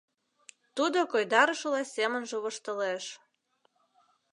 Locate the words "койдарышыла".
1.11-1.81